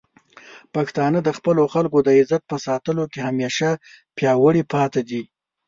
[0.75, 3.69] پښتانه د خپلو خلکو د عزت په ساتلو کې همیشه
[4.17, 5.21] پیاوړي پاتې دي.